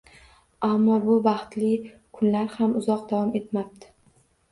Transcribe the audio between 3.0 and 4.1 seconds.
davom etmabdi